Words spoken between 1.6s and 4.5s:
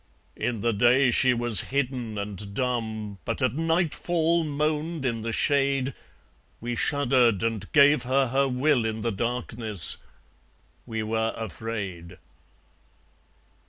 hidden and dumb, but at nightfall